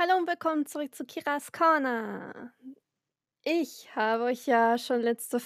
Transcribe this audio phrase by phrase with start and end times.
[0.00, 2.52] Hallo und willkommen zurück zu Kiras Corner.
[3.42, 5.42] Ich habe euch ja schon letzte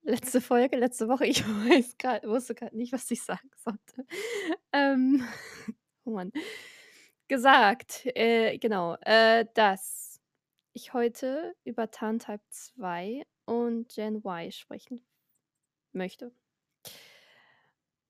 [0.00, 4.06] letzte Folge, letzte Woche, ich weiß grad wusste grad nicht, was ich sagen sollte.
[4.72, 5.28] Ähm,
[6.04, 6.32] oh Mann,
[7.28, 10.18] gesagt, äh, genau, äh, dass
[10.72, 15.04] ich heute über Tarntype 2 und Gen Y sprechen
[15.92, 16.32] möchte.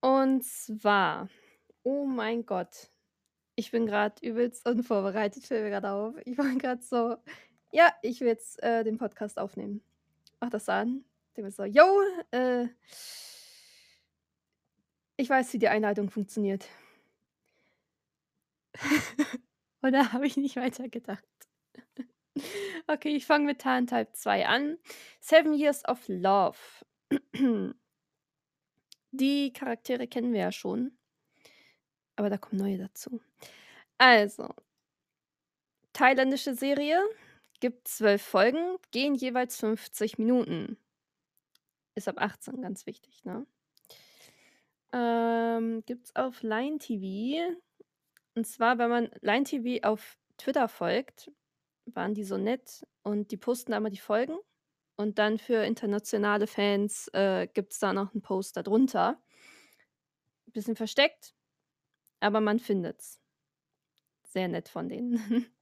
[0.01, 1.29] Und zwar,
[1.83, 2.90] oh mein Gott,
[3.61, 6.15] ich bin grad übelst unvorbereitet, fällt mir grad auf.
[6.25, 7.17] Ich war grad so:
[7.73, 9.83] „Ja, ich will jetzt, äh, den Podcast aufnehmen.“
[10.41, 11.05] Mache das an,
[11.37, 11.85] denke mir so: „Jo,
[12.33, 12.69] äh“
[15.17, 16.69] „ich weiß, wie die Einleitung funktioniert.“
[19.83, 21.25] Und da habe ich nicht weitergedacht.
[22.87, 24.79] Okay, ich fange mit Tarntype 2 an.
[25.21, 26.57] Seven Years of Love.
[29.13, 30.97] Die Charaktere kennen wir ja schon.
[32.17, 33.21] Aber da kommen neue dazu.
[34.01, 34.49] Also
[35.93, 37.01] thailändische Serie,
[37.61, 40.77] gibt 12 Folgen, gehen jeweils 50 Minuten.
[41.95, 43.47] Ist ab 18, ganz wichtig, ne?
[44.93, 47.57] Ähm, gibt's auf Line TV.
[48.35, 51.31] Und zwar, wenn man Line TV auf Twitter folgt,
[51.87, 54.37] waren die so nett und die posten da immer die Folgen.
[54.97, 59.21] Und dann für internationale Fans, äh, gibt's da noch 'n Post da drunter.
[60.53, 61.33] Bisschen versteckt,
[62.21, 63.20] aber man findet's.
[64.33, 65.47] Sehr nett von denen.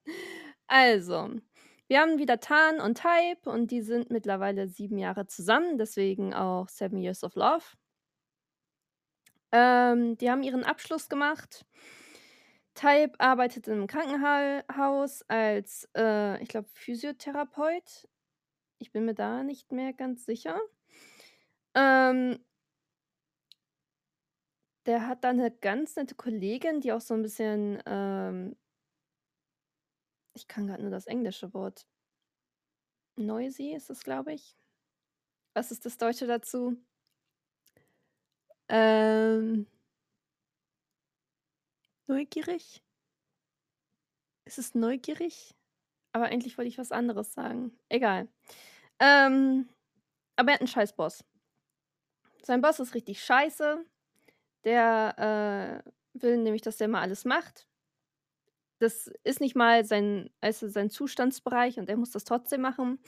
[0.70, 1.30] Also,
[1.86, 6.68] wir haben wieder Tarn und Type und die sind mittlerweile 7 Jahre zusammen, deswegen auch
[6.68, 7.64] Seven Years of Love.
[9.50, 11.64] Ähm, die haben ihren Abschluss gemacht.
[12.74, 18.06] Type arbeitet im Krankenha Haus als, äh, ich glaube, Physiotherapeut.
[18.78, 20.60] Ich bin mir da nicht mehr ganz sicher.
[21.74, 22.38] Ähm
[24.88, 28.56] der hat da 'ne ganz nette Kollegin, die auch so 'n bisschen, ähm
[30.36, 31.84] ich kann grad nur das englische Wort
[33.18, 34.52] noisy ist das, glaube ich.
[35.56, 36.78] Was ist das Deutsche dazu?
[38.70, 39.66] Ähm
[42.08, 42.80] neugierig?
[44.46, 45.54] Ist es neugierig?
[46.12, 47.72] Aber eigentlich wollte ich was anderes sagen.
[47.88, 48.28] Egal.
[49.00, 49.68] Ähm,
[50.36, 51.24] aber er hat 'n scheiß Boss.
[52.44, 53.84] Sein Boss ist richtig scheiße.
[54.68, 55.90] Der, äh,
[56.20, 57.66] will nämlich, dass der mal alles macht.
[58.80, 63.00] Das ist nicht mal sein du, sein Zustandsbereich und er muss das trotzdem machen.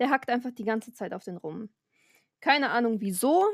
[0.00, 1.68] Der hackt einfach die ganze Zeit auf den rum.
[2.40, 3.46] Keine Ahnung wieso.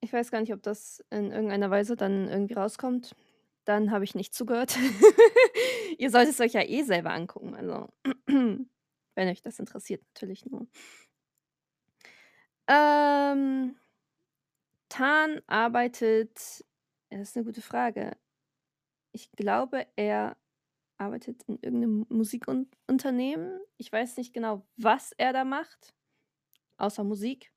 [0.00, 3.14] Ich weiß gar nicht, ob das in irgendeiner Weise dann irgendwie rauskommt.
[3.64, 4.76] Dann habe ich nicht zugehört.
[5.98, 7.90] Ihr sollt es euch ja eh selber angucken, also
[8.26, 10.66] wenn euch das interessiert natürlich nur.
[12.66, 13.76] Ähm,
[14.90, 16.64] Tarn arbeitet
[17.10, 18.16] das ist 'ne gute Frage.
[19.12, 20.36] Ich glaube, er
[20.98, 22.70] arbeitet in irgend 'nem Musikunternehmen.
[22.88, 23.60] Unternehmen.
[23.78, 25.94] Ich weiß nicht genau, was er da macht,
[26.78, 27.50] außer Musik.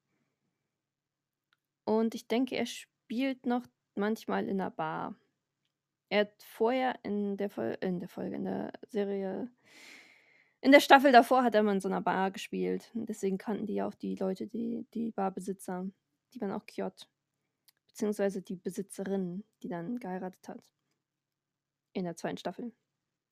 [1.87, 3.63] Und ich denke, er spielt noch
[3.95, 5.15] manchmal in 'ner Bar.
[6.09, 7.51] Er hat vorher in der
[7.83, 9.51] in der Folge, in der Serie
[10.63, 12.91] in der Staffel davor hat er mal in so 'ner Bar gespielt.
[12.93, 15.87] Deswegen kannten die ja auch die Leute, die die Barbesitzer.
[16.33, 17.07] Die waren auch Kyott,
[18.01, 20.61] beziehungsweise die Besitzerin, die dann geheiratet hat.
[21.95, 22.39] In der 2.
[22.39, 22.71] Staffel.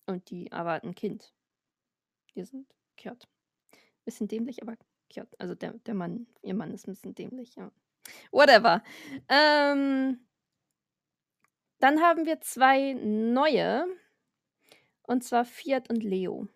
[0.08, 1.32] Und die aber hat 'n Kind.
[2.36, 3.28] Die sind Kyott.
[4.06, 4.76] Bisschen dämlich, aber
[5.10, 5.30] Kyott.
[5.40, 7.72] Also der der Mann ihr Mann ist 'n bisschen dämlich, ja.
[8.32, 8.84] Whatever.
[9.30, 10.20] Ähm
[11.82, 13.86] dann haben wir 2 neue,
[15.04, 16.48] und zwar Fiat und Leo.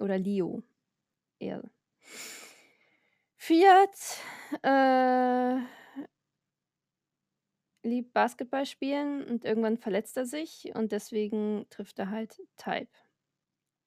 [0.00, 0.62] Oder Leo
[1.40, 1.62] eher.
[3.38, 3.96] Fiat,
[4.62, 5.58] äh
[7.84, 12.88] liebt Basketball spielen und irgendwann verletzt er sich und deswegen trifft er halt Type.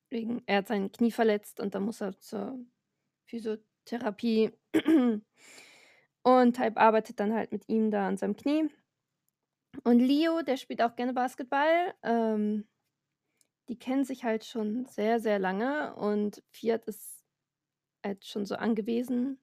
[0.10, 2.60] Wegen er hat sein Knie verletzt und dann muss er zur
[3.26, 4.52] Physiotherapie.
[6.24, 8.70] Und Type arbeitet dann halt mit ihm da an seinem Knie.
[9.86, 11.94] Und Leo, der spielt auch gerne Basketball.
[12.04, 12.68] Ähm,
[13.70, 17.26] die kennen sich halt schon sehr, sehr lange und Fiat ist
[18.04, 19.40] halt schon so angewiesen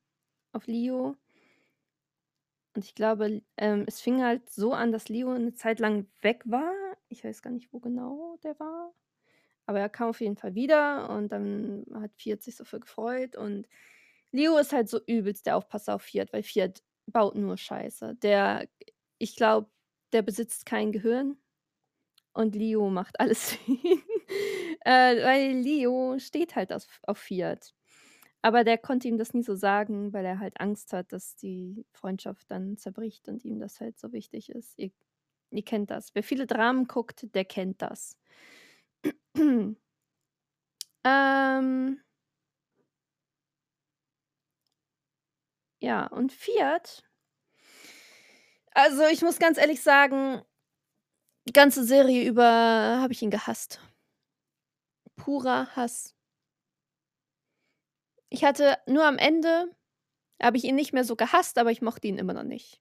[0.52, 1.16] auf Leo.
[2.76, 6.42] Und ich glaube, ähm, es fing halt so an, dass Leo 'ne Zeit lang weg
[6.46, 6.72] war.
[7.08, 8.92] Ich weiß gar nicht, wo genau der war.
[9.66, 13.36] Aber er kam auf jeden Fall wieder und dann hat Fiat sich so für gefreut
[13.36, 13.68] und
[14.32, 18.16] Leo ist halt so übelst der Aufpasser auf Fiat, weil Fiat baut nur Scheiße.
[18.16, 18.68] Der
[19.18, 19.70] ich glaube,
[20.12, 21.38] der besitzt kein Gehirn
[22.34, 24.02] und Leo macht alles für ihn.
[24.84, 27.74] Äh, weil Leo steht halt auf auf Fiat.
[28.44, 31.86] Aber der konnte ihm das nie so sagen, weil er halt Angst hat, dass die
[31.92, 34.78] Freundschaft dann zerbricht und ihm das halt so wichtig ist.
[34.78, 34.90] Ihr
[35.50, 36.14] Ihr kennt das.
[36.14, 38.18] Wer viele Dramen guckt, der kennt das.
[41.06, 42.00] Ähm
[45.80, 47.04] ja, und Fiat
[48.72, 50.42] also, ich muss ganz ehrlich sagen,
[51.46, 53.80] die ganze Serie über habe ich ihn gehasst.
[55.16, 56.13] Purer Hass.
[58.34, 59.72] Ich hatte nur am Ende
[60.42, 62.80] habe ich ihn nicht mehr so gehasst, aber ich mochte ihn immer noch nicht.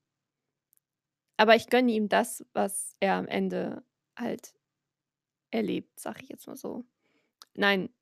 [1.37, 3.83] Aber ich gönne ihm das, was er am Ende
[4.17, 4.55] halt
[5.51, 6.85] erlebt, sage ich jetzt mal so.
[7.53, 7.93] Nein,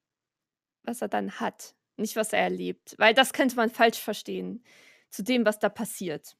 [0.83, 4.63] was er dann hat, nicht was er erlebt, weil das könnte man falsch verstehen
[5.09, 6.37] zu dem, was da passiert.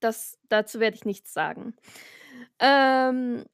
[0.00, 1.74] Das dazu werde ich nichts sagen.
[2.58, 3.46] Ähm,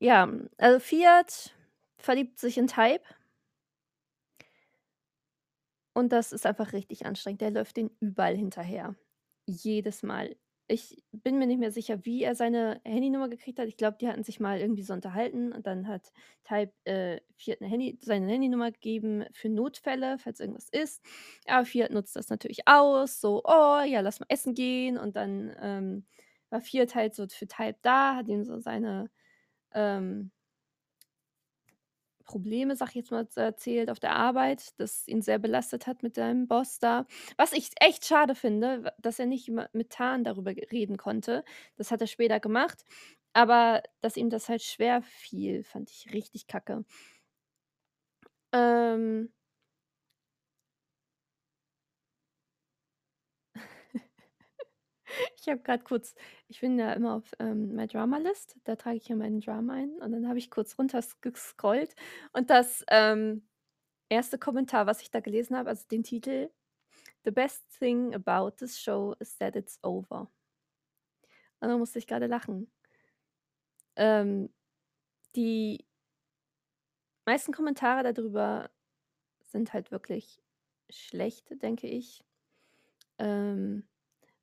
[0.00, 0.28] ja,
[0.58, 1.54] also Fiat
[1.98, 3.04] verliebt sich in Type.
[5.94, 7.40] Und das ist einfach richtig anstrengend.
[7.42, 8.96] Der läuft den überall hinterher.
[9.46, 10.36] Jedes Mal.
[10.68, 13.68] Ich bin mir nicht mehr sicher, wie er seine Handynummer gekriegt hat.
[13.68, 16.12] Ich glaube, die hatten sich mal irgendwie so unterhalten und dann hat
[16.44, 17.20] Type, äh,
[17.60, 21.04] Handy seine Handynummer gegeben für Notfälle, falls irgendwas ist.
[21.46, 25.54] Aber Fiat nutzt das natürlich aus, so: „Oh, ja, lass mal essen gehen.“ Und dann,
[25.60, 26.06] ähm,
[26.50, 29.10] war Fiat halt so für Type da, hat ihm so seine,
[29.74, 30.30] ähm
[32.32, 36.14] Probleme, sage ich jetzt mal, erzählt auf der Arbeit, das ihn sehr belastet hat mit
[36.14, 37.06] seinem Boss da.
[37.36, 41.44] Was ich echt schade finde, dass er nicht mit Tan darüber reden konnte.
[41.76, 42.84] Das hat er später gemacht,
[43.34, 46.84] aber dass ihm das halt schwer fiel, fand ich richtig kacke.
[48.52, 49.28] Ähm
[55.44, 56.14] Ich habe grad kurz
[56.46, 59.72] ich bin ja immer auf, ähm, My Drama List, da trage ich ja meinen Drama
[59.74, 61.96] ein und dann habe ich kurz runter s gescrollt
[62.32, 63.42] und das, ähm,
[64.10, 64.38] 1.
[64.38, 66.50] Kommentar, was ich da gelesen habe, also den Titel:
[67.24, 70.28] „The best thing about this show is that it's over.“
[71.62, 72.66] Und da musste ich grade lachen.
[73.96, 74.48] Ähm,
[75.36, 75.84] die
[77.26, 78.70] meisten Kommentare da drüber
[79.42, 80.42] sind halt wirklich
[80.90, 82.24] schlecht, denke ich.
[83.18, 83.84] Ähm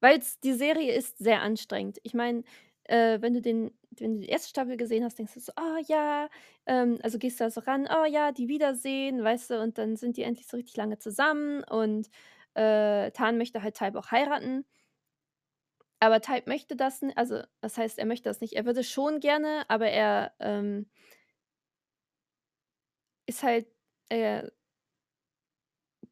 [0.01, 2.00] Weil's die Serie ist sehr anstrengend.
[2.04, 2.44] Ich meine,
[2.86, 5.78] äh, wenn du den wenn du die erste Staffel gesehen hast, denkst du so: „Oh
[5.88, 6.30] ja“,
[6.68, 9.62] ähm, also gehst du da so ran: „Oh ja, die wiedersehen“, weißt du?
[9.62, 12.07] Und dann sind die endlich so richtig lange zusammen und,
[12.56, 14.63] äh, Tan möchte halt Type auch heiraten.
[16.02, 18.54] Aber Type möchte das also, was heißt, er möchte das nicht?
[18.54, 20.90] Er würde schon gerne, aber er, ähm
[23.30, 23.68] ist halt
[24.10, 24.52] er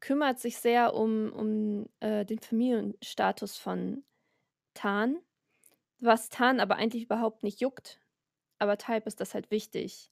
[0.00, 4.04] kümmert sich sehr um um, äh, den Familienstatus von
[4.74, 5.18] Tan,
[6.00, 8.00] was Tan aber eigentlich überhaupt nicht juckt.
[8.58, 10.10] Aber Type ist das halt wichtig.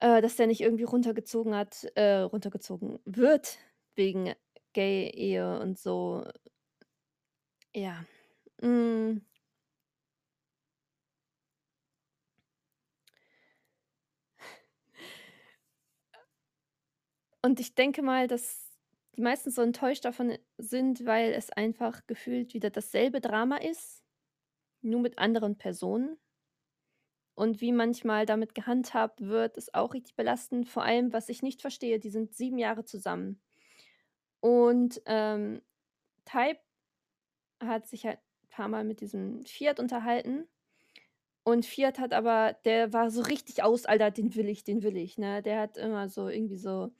[0.00, 3.58] Äh, dass der nicht irgendwie runtergezogen hat äh, runtergezogen wird
[3.94, 4.34] wegen
[4.72, 6.24] Gay-Ehe und so.
[7.74, 8.04] Ja,
[8.62, 9.22] hm.
[17.42, 18.70] Und ich denke mal, dass
[19.16, 24.02] die meisten so enttäuscht davon sind, weil es einfach gefühlt wieder dasselbe Drama ist,
[24.82, 26.18] nur mit anderen Personen.
[27.34, 30.68] Und wie manchmal damit gehandhabt wird, ist auch richtig belastend.
[30.68, 33.40] Vor allem, was ich nicht verstehe, die sind 7 Jahre zusammen.
[34.40, 35.62] Und, ähm,
[36.24, 36.60] Type
[37.62, 38.18] hat sich halt
[38.50, 40.48] paarmal mit diesem Fiat unterhalten.
[41.44, 44.96] Und Fiat hat aber der war so richtig aus: „Alter, den will ich, den will
[44.96, 45.42] ich“, ne?
[45.42, 46.92] Der hat immer so irgendwie so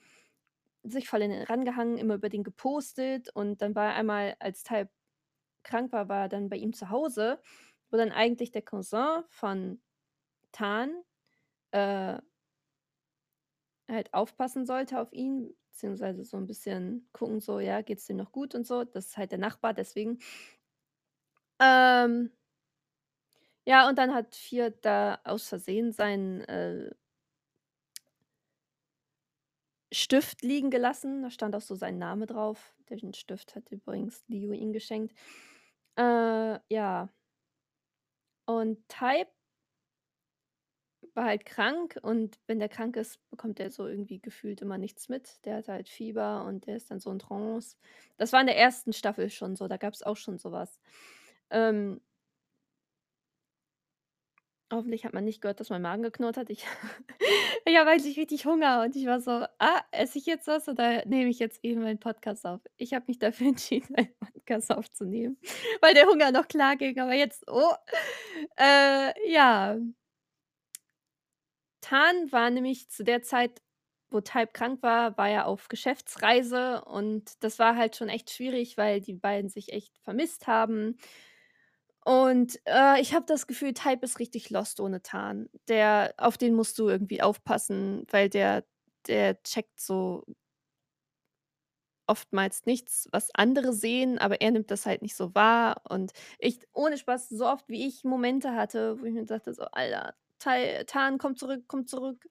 [0.85, 4.63] sich voll an den rangehangen, immer über den gepostet und dann war er einmal, als
[4.65, 4.91] Type
[5.65, 7.41] krank war, war er dann bei ihm zu Hause,
[7.91, 9.81] wo dann eigentlich der Cousin von
[10.53, 10.93] Tan,
[11.73, 12.19] äh
[13.89, 18.33] halt aufpassen sollte auf ihn, beziehungsweise so 'n bisschen gucken, so, ja, geht's dem noch
[18.33, 18.85] gut und so.
[18.85, 20.19] Das ist halt der Nachbar, deswegen.
[21.61, 22.33] Ähm
[23.67, 26.91] ja, und dann hat Fiat da aus Versehen seinen, äh
[29.93, 31.23] Stift liegen gelassen.
[31.23, 32.75] Da stand auch so sein Name drauf.
[32.91, 35.15] Den Stift hat übrigens Leo ihm geschenkt.
[35.97, 37.09] Äh, ja.
[38.47, 39.31] Und Type
[41.15, 45.09] war halt krank und wenn der krank ist, bekommt er so irgendwie gefühlt immer nichts
[45.09, 45.45] mit.
[45.45, 47.77] Der hat halt Fieber und der ist dann so in Trance.
[48.17, 48.93] Das war in der 1.
[48.93, 50.81] Staffel schon so, da gab's auch schon so was.
[51.51, 52.01] Ähm
[54.73, 56.49] Hoffentlich hat man nicht gehört, dass mein Magen geknurrt hat.
[56.49, 56.65] Ich
[57.67, 61.05] ich habe eigentlich richtig Hunger und ich war so: „Ah, esse ich jetzt was oder
[61.07, 65.37] nehme ich jetzt eben meinen Podcast auf?“ Ich habe mich dafür entschieden, einen Podcast aufzunehmen,
[65.83, 67.75] weil der Hunger noch klar ging, aber jetzt oh,
[68.59, 69.77] äh, ja.
[71.83, 73.61] Tan war nämlich zu der Zeit,
[74.11, 78.79] wo Type krank war war er auf Geschäftsreise und das war halt schon echt schwierig,
[78.79, 80.97] weil die beiden sich echt vermisst haben.
[82.07, 85.49] Und, äh, ich habe das Gefühl, Type ist richtig lost ohne Tarn.
[85.69, 88.65] Der auf den musst du irgendwie aufpassen, weil der
[89.09, 90.25] der checkt so
[92.09, 95.83] oftmals nichts, was andere sehen, aber er nimmt das halt nicht so wahr.
[95.89, 99.63] Und ich ohne Spaß, so oft wie ich Momente hatte, wo ich mir dachte so:
[99.73, 100.15] „Alter,
[100.87, 102.27] Tarn, komm zurück, komm zurück.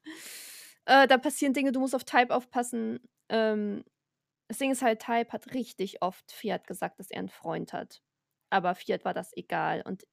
[0.85, 2.99] Äh, da passieren Dinge, du musst auf Type aufpassen.“
[3.29, 3.83] Ähm,
[4.49, 8.01] das Ding ist halt, Type hat richtig oft Fiat gesagt, dass er 'n Freund hat.
[8.51, 10.05] Aber Fiat war das egal und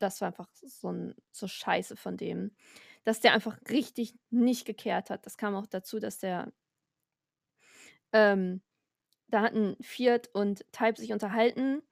[0.00, 2.56] das war einfach so 'n so scheiße von dem,
[3.04, 5.26] dass der einfach richtig nicht gecart hat.
[5.26, 6.52] Das kam auch dazu, dass der
[8.12, 8.62] ähm,
[9.28, 11.82] da hatten Fiat und Type sich unterhalten,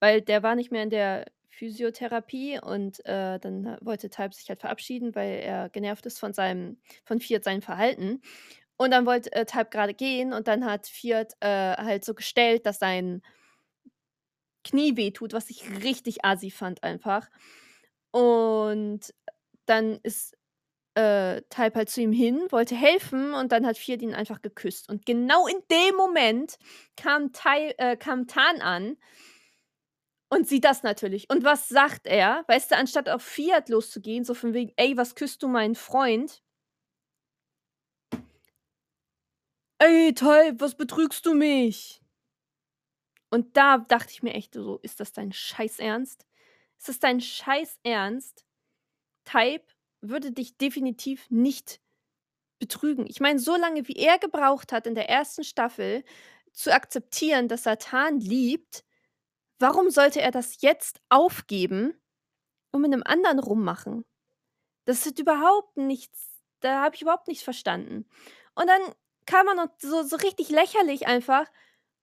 [0.00, 4.60] weil der war nicht mehr in der Physiotherapie und, äh, dann wollte Type sich halt
[4.60, 8.22] verabschieden, weil er genervt ist von seinem von Fiat seinem Verhalten.
[8.78, 12.66] Und dann wollte, äh, Type grade gehen und dann hat Fiat, äh, halt so gestellt,
[12.66, 13.22] dass sein
[14.64, 17.28] Knie wehtut, was ich richtig assi fand einfach.
[18.10, 19.14] Und
[19.66, 20.36] dann ist,
[20.94, 24.88] äh, Type halt zu ihm hin, wollte helfen und dann hat Fiat ihn einfach geküsst.
[24.90, 26.58] Und genau in dem Moment
[26.96, 28.96] kam Ty äh, kam Tarn an
[30.30, 31.28] und sieht das natürlich.
[31.30, 32.44] Und was sagt er?
[32.48, 36.42] Weißt du, anstatt auf Fiat loszugehen, so von wegen: „Ey, was küsst du meinen Freund?“
[39.80, 42.00] „Ey, Type, was betrügst du mich?“
[43.32, 46.26] Und da dachte ich mir echt so: „Ist das dein Scheiß-Ernst?
[46.78, 48.44] Ist das dein Scheiß-Ernst?
[49.24, 49.64] Type
[50.02, 51.80] würde dich definitiv nicht
[52.60, 55.44] betrügen.“ Ich meine, so lange, wie er gebraucht hat in der 1.
[55.44, 56.04] Staffel
[56.52, 58.84] zu akzeptieren, dass Tarn liebt,
[59.60, 61.94] warum sollte er das jetzt aufgeben
[62.72, 64.04] und mit 'nem anderen rummachen?
[64.86, 66.30] Das hat überhaupt nichts
[66.60, 68.06] da habe ich überhaupt nichts verstanden.
[68.56, 68.80] Und dann
[69.26, 71.46] kam er noch so so richtig lächerlich einfach,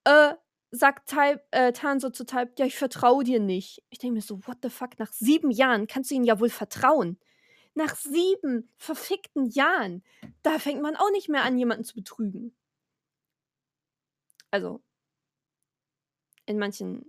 [0.05, 0.35] äh,
[0.75, 4.21] sagt Type äh, Tarn so zu Type: „Ja, ich vertraue dir nicht.“ Ich denke mir
[4.21, 4.99] so: „What the fuck?
[4.99, 7.19] Nach 7 Jahren kannst du ihm ja wohl vertrauen?“
[7.75, 10.03] Nach 7 verfickten Jahren,
[10.43, 12.55] da fängt man auch nicht mehr an, jemanden zu betrügen.
[14.51, 14.81] Also
[16.47, 17.05] in manchen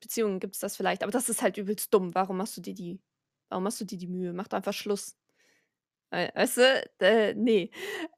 [0.00, 2.14] Beziehungen gibt's das vielleicht, aber das ist halt übelst dumm.
[2.14, 3.00] Warum machst du dir die
[3.48, 4.32] warum machst du dir die Mühe?
[4.32, 5.16] Mach doch einfach Schluss.
[6.10, 7.70] Wei weißt du, äh, ne.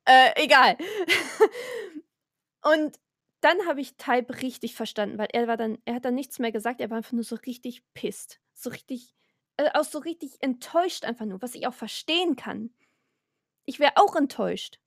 [0.07, 0.77] Äh, egal.
[2.63, 2.99] Und
[3.45, 6.53] dann habe ich Type richtig verstanden, weil er war dann er hat dann nichts mehr
[6.53, 8.41] gesagt, er war einfach nur so richtig pissed.
[8.55, 9.15] So richtig
[9.59, 12.71] äh, auch so richtig enttäuscht einfach nur, was ich auch verstehen kann.
[13.67, 14.79] Ich wäre auch enttäuscht.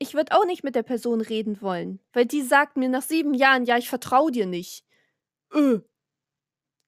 [0.00, 3.34] Ich würde auch nicht mit der Person reden wollen, weil die sagt mir nach 7
[3.34, 4.84] Jahren: „Ja, ich vertraue dir nicht.“
[5.54, 5.80] Äh.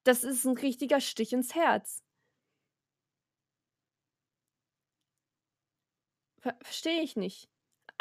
[0.06, 2.00] Das ist 'n richtiger Stich ins Herz.
[6.42, 7.46] Ver verstehe ich nicht.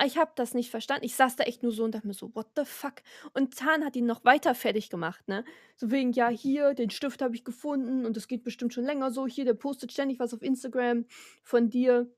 [0.01, 1.05] Ich habe das nicht verstanden.
[1.05, 2.95] Ich saß da echt nur so und dachte mir so: „What the fuck?“
[3.33, 5.45] Und Tarn hat ihn noch weiter fertiggemacht, ne?
[5.75, 9.11] So wegen: „Ja, hier, den Stift habe ich gefunden und das geht bestimmt schon länger
[9.11, 9.27] so.
[9.27, 11.05] Hier, der postet ständig was auf Instagram
[11.43, 12.13] von dir.“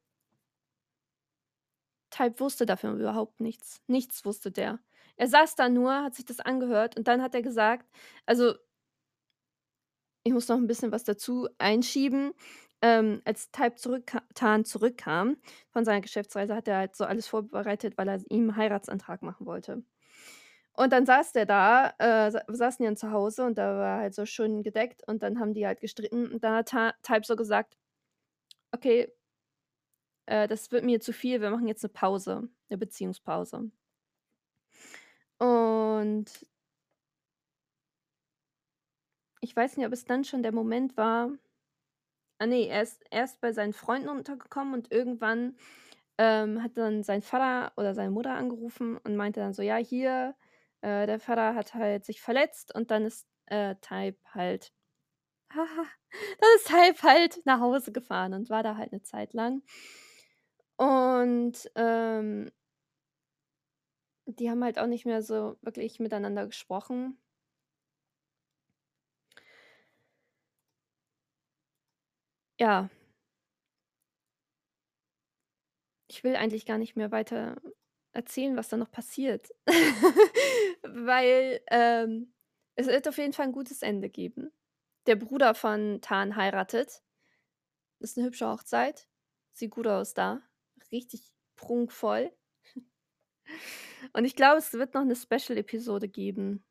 [2.11, 3.81] Type wusste davon überhaupt nichts.
[3.87, 4.79] Nichts wusste der.
[5.17, 7.89] Er saß da nur, hat sich das angehört und dann hat er gesagt
[8.25, 8.55] also
[10.27, 12.33] ich muss noch 'n bisschen was dazu einschieben.
[12.85, 14.21] Ähm, als Type zurückka
[14.65, 15.37] zurückkam
[15.71, 19.45] von seiner Geschäftsreise, hat er halt so alles vorbereitet, weil er ihm 'n Heiratsantrag machen
[19.47, 19.83] wollte.
[20.73, 23.99] Und dann saß der da, äh, sa saßen die dann zu Hause und da war
[24.01, 26.69] halt so schön gedeckt und dann haben die halt gestritten und da hat
[27.03, 27.77] Type so gesagt:
[28.73, 29.07] „Okay“
[30.27, 33.71] „äh, das wird mir zu viel, wir machen jetzt 'ne Pause, 'ne Beziehungspause.“
[35.39, 36.31] Und
[39.41, 41.31] ich weiß nicht, ob es dann schon der Moment war
[42.39, 45.55] ah ne, er ist erst bei seinen Freunden untergekommen und irgendwann,
[46.17, 50.35] ähm, hat dann sein Vater oder seine Mutter angerufen und meinte dann so: „Ja, hier,
[50.81, 54.71] äh, der Vater hat halt sich verletzt“ und dann ist, äh, Type halt
[55.51, 59.63] dann ist Type halt nach Hause gefahren und war da halt 'ne Zeit lang.
[60.79, 62.49] Und, ähm
[64.27, 67.17] die haben halt auch nicht mehr so wirklich miteinander gesprochen.
[72.59, 72.89] Ja.
[76.09, 77.55] Ich will eigentlich gar nicht mehr weiter
[78.13, 79.49] erzählen, was da noch passiert.
[80.83, 82.33] Weil, ähm,
[82.75, 84.51] es wird auf jeden Fall 'n gutes Ende geben.
[85.07, 86.99] Der Bruder von Tarn heiratet.
[88.01, 89.07] Ist 'ne hübsche Hochzeit.
[89.53, 90.41] Sieht gut aus da.
[90.91, 92.31] Richtig prunkvoll.
[94.15, 96.63] Und ich glaube, es wird noch 'ne Special-Episode geben.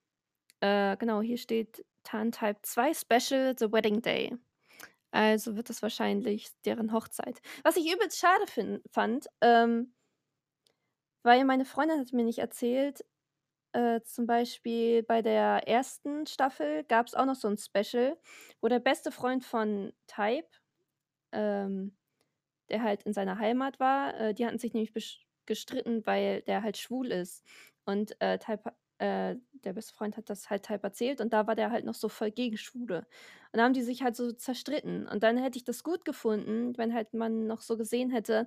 [0.61, 4.39] Äh, genau, hier steht Tarn Type 2 Special: „The Wedding Day.“
[5.15, 7.41] Also wird das wahrscheinlich deren Hochzeit.
[7.63, 9.93] Was ich übelst schade fin fand, ähm
[11.27, 13.03] weil meine Freundin hat mir nicht erzählt
[13.73, 16.27] äh, zum Beispiel bei der 1.
[16.27, 18.19] Staffel gab's auch noch so 'n Special,
[18.63, 20.49] wo der beste Freund von Type,
[21.33, 21.97] ähm,
[22.71, 26.79] der halt in seiner Heimat war äh, die hatten sich nämlich gestritten, weil der halt
[26.79, 27.45] schwul ist.
[27.87, 31.55] Und, äh, Type äh, der beste Freund hat das halt Type erzählt und da war
[31.57, 33.07] der halt noch so voll gegen Schwule.
[33.53, 35.07] Und da haben die sich halt so zerstritten.
[35.09, 38.47] Und dann hätte ich das gut gefunden, wenn halt man noch so gesehen hätte,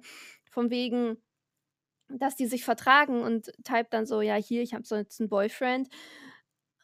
[0.51, 1.17] von wegen,
[2.09, 5.29] dass die sich vertragen und Type dann so: „Ja, hier, ich habe so jetzt 'n
[5.29, 5.89] Boyfriend.“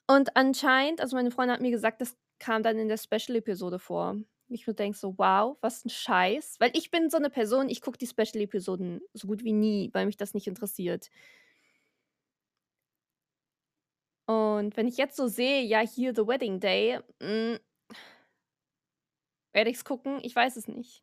[0.10, 4.18] Und anscheinend also, meine Freundin hat mir gesagt, das kam dann in der Special-Episode vor.
[4.50, 7.82] Ich mir denke so: „Wow, was 'n Scheiß.“ Weil ich bin so 'ne Person, ich
[7.82, 11.10] gucke die Special-Episoden so gut wie nie, weil mich das nicht interessiert.
[14.34, 17.60] Und wenn ich jetzt so sehe, ja, hier „The Wedding Day“, hm
[19.56, 20.20] werde ich's gucken?
[20.24, 21.00] Ich weiß es nicht.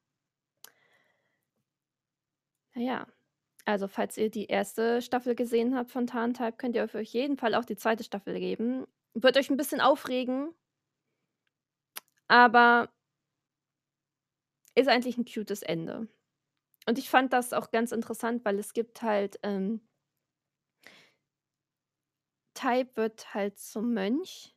[2.74, 3.06] Na ja,
[3.66, 5.02] also, falls ihr die 1.
[5.02, 8.04] Staffel gesehen habt von „Tarntype“, könnt ihr auf jeden Fall auch die 2.
[8.04, 8.86] Staffel geben.
[9.14, 10.54] Wird euch 'n bisschen aufregen
[12.30, 12.90] aber
[14.76, 16.08] ist eigentlich 'n cutes Ende.
[16.88, 19.80] Und ich fand das auch ganz interessant, weil es gibt halt, ähm
[22.60, 24.54] Type wird halt zum Mönch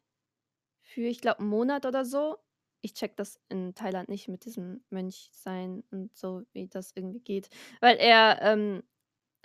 [0.84, 2.38] für, ich glaube, 'n Monat oder so.
[2.82, 7.50] Ich checke das in Thailand nicht mit diesem Mönchsein und so, wie das irgendwie geht,
[7.82, 8.84] weil er, ähm,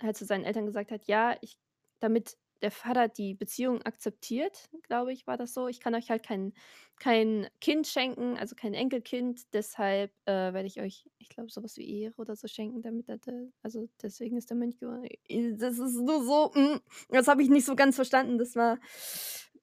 [0.01, 1.57] halt zu seinen Eltern gesagt hat: „Ja, ich
[2.01, 6.23] damit der Vater die Beziehung akzeptiert“, glaube ich, war das so: „Ich kann euch halt
[6.23, 6.53] kein
[6.99, 11.77] kein Kind schenken, also, kein Enkelkind, deshalb, äh, werde ich euch, ich glaube, so was
[11.77, 13.19] wie Ehre oder so schenken, damit er
[13.63, 17.49] also, deswegen ist er Mönch geworden.“ Äh, das ist nur so, hm, das habe ich
[17.49, 18.37] nicht so ganz verstanden.
[18.37, 18.79] Das war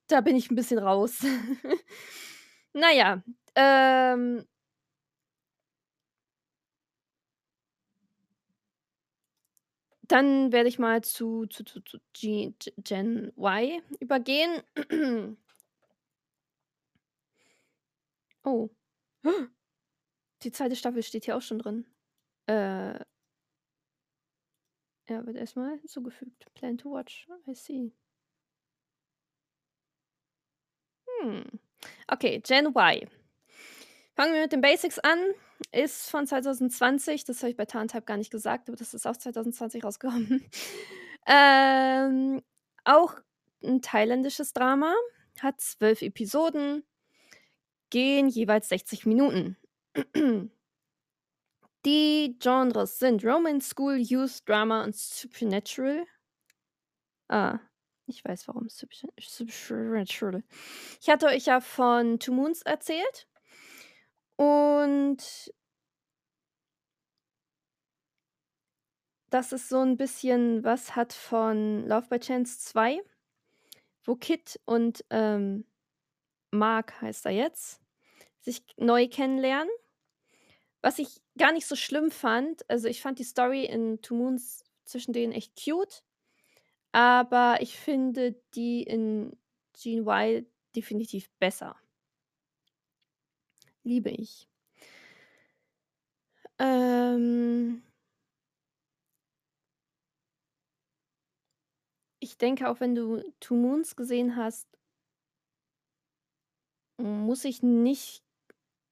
[0.09, 1.19] da bin ich 'n bisschen raus.
[2.75, 3.23] Na ja,
[3.57, 4.47] ähm
[10.09, 14.63] dann werde ich mal zu zu zu zu G Gen Y übergehen.
[18.45, 18.71] Oh.
[20.43, 20.75] Die 2.
[20.77, 21.87] Staffel steht hier auch schon drin.
[22.47, 23.01] Äh
[25.09, 26.53] Ja, wird erst mal hinzugefügt.
[26.55, 27.29] Plan to watch.
[27.49, 27.93] I see.
[31.21, 31.45] Hm,
[32.09, 33.09] okay, Gen Y.
[34.15, 35.19] Fangen wir mit den Basics an.
[35.77, 39.17] Ist von 2020, das habe ich bei Tarntype gar nicht gesagt, aber das ist auch
[39.17, 40.43] 2020 rausgekommen.
[41.29, 42.41] Ähm,
[42.85, 43.15] auch
[43.61, 44.95] 'n thailändisches Drama,
[45.41, 46.85] hat 12 Episoden,
[47.91, 49.57] gehen jeweils 60 Minuten.
[51.85, 56.05] Die Genres sind Romance, School, Youth, Drama und Supernatural.
[57.31, 57.59] Ah,
[58.07, 60.43] ich weiß, warum Supernatural.
[61.01, 63.27] Ich hatte euch ja von „Two Moons“ erzählt
[64.39, 65.19] und
[69.31, 73.01] dass es so 'n bisschen was hat von „Love by Chance 2“,
[74.05, 75.67] wo Kid und, ähm,
[76.53, 77.81] Mark heißt er jetzt,
[78.41, 79.71] sich neu kennenlernen.
[80.85, 84.65] Was ich gar nicht so schlimm fand also, ich fand die Story in „Two Moons“
[84.85, 86.03] zwischen denen echt cute,
[86.93, 89.37] aber ich finde die in
[89.83, 91.77] Gen Y definitiv besser.
[93.87, 94.47] Liebe ich.
[96.61, 97.83] Ähm
[102.27, 104.67] ich denke, auch wenn du „Two Moons“ gesehen hast
[106.99, 108.23] muss ich nicht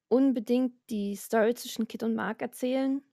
[0.09, 3.03] unbedingt die Story zwischen Kid und Mark erzählen.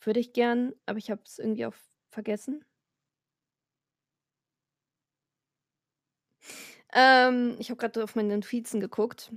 [0.00, 1.74] Würde ich gern, aber ich habe es irgendwie auch
[2.10, 2.64] vergessen.
[6.92, 9.32] Ähm, ich habe grad auf meine Notizen geguckt.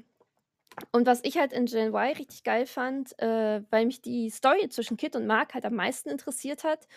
[0.92, 4.70] Und was ich halt in Gen Y richtig geil fand, äh, weil mich die Story
[4.70, 6.88] zwischen Kid und Mark halt am meisten interessiert hat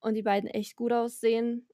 [0.00, 1.68] und die beiden echt gut aussehen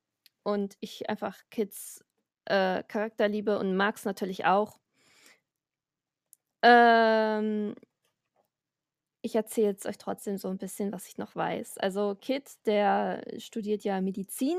[0.45, 2.05] und ich einfach Kids,
[2.47, 4.79] äh, Charakter liebe und Marks natürlich auch.
[6.63, 7.75] Ähm
[9.25, 11.79] ich erzähle jetzt euch trotzdem so 'n bisschen, was ich noch weiß.
[11.79, 14.59] Also, Kid, der studiert ja Medizin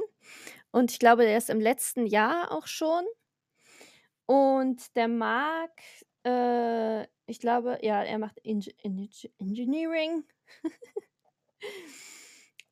[0.71, 3.05] und ich glaube, der ist im letzten Jahr auch schon.
[4.29, 5.81] Und der Mark,
[6.25, 10.23] äh, ich glaube ja, er macht Eng Engin Engineering.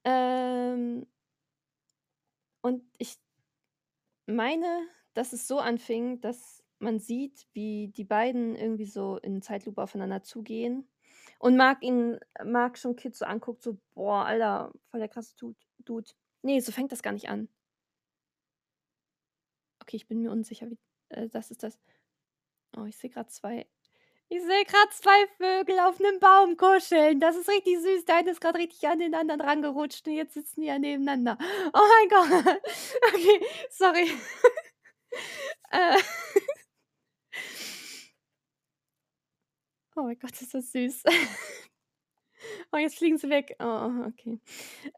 [0.06, 1.06] Ähm
[2.62, 3.18] und ich
[4.28, 9.82] meine, dass es so anfing, dass man sieht, wie die beiden irgendwie so in Zeitlupe
[9.82, 10.88] aufeinander zugehen
[11.40, 15.60] und Mark ihn Mark schon Kid so anguckt, so: „Boah, Alter, voll der krasse Dude
[15.80, 16.12] Dude.“
[16.44, 17.50] Ne, so fängt das gar nicht an.
[19.82, 20.78] Okay, ich bin mir unsicher, wie
[21.10, 21.80] äh, das ist das
[22.78, 23.68] oh, ich sehe grad 2
[24.34, 27.20] Ich sehe grad 2 Vögel auf 'nem Baum kuscheln.
[27.20, 28.06] Das ist richtig süß.
[28.06, 31.38] Der eine ist grad richtig an den anderen rangerutscht und jetzt sitzen die ja nebeneinander.
[31.74, 32.62] Oh mein Gott.
[33.14, 34.10] Okay, sorry.
[35.72, 35.98] Äh.
[39.98, 41.04] Oh mein Gott, ist das süß.
[42.74, 43.56] Oh, jetzt fliegen sie weg.
[43.60, 44.40] Oh, okay.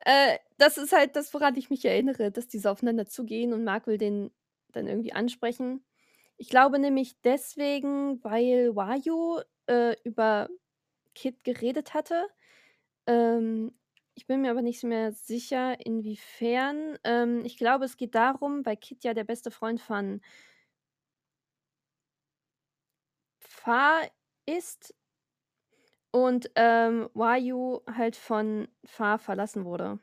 [0.06, 3.64] Äh, das ist halt das, woran ich mich erinnere, dass die so aufeinander zugehen und
[3.64, 4.32] Mark will den
[4.74, 5.84] dann irgendwie ansprechen.
[6.44, 10.50] Ich glaube nämlich deswegen, weil Wayu, äh, über
[11.16, 12.28] Kid geredet hatte.
[13.08, 13.74] Ähm,
[14.16, 17.00] ich bin mir aber nicht mehr sicher, inwiefern.
[17.06, 20.20] Ähm, ich glaube, es geht darum, weil Kid ja der beste Freund von
[23.40, 24.02] Fa
[24.46, 24.94] ist
[26.12, 30.00] und, ähm, Wayu halt von Fa verlassen wurde.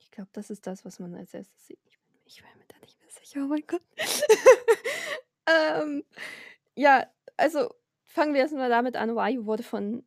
[0.00, 1.78] Ich glaube, das ist das, was man als Erstes sieht.
[1.86, 2.59] Ich bin ich bin
[3.30, 3.82] sicher, oh mein Gott.
[5.46, 6.04] Ähm,
[6.76, 10.06] ja, also fangen wir erst mal damit an, Wayu wurde von,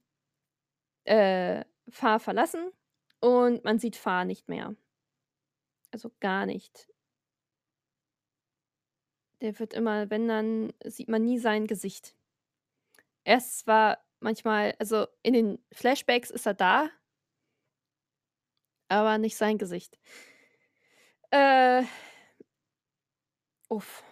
[1.05, 2.71] äh, Fa verlassen
[3.19, 4.75] und man sieht Fa nicht mehr.
[5.91, 6.87] Also gar nicht.
[9.41, 12.15] Der wird immer wenn, dann sieht man nie sein Gesicht.
[13.25, 16.89] Er ist zwar manchmal also in den Flashbacks ist er da
[18.87, 19.99] aber nicht sein Gesicht.
[21.31, 21.83] Äh
[23.73, 24.03] Uff.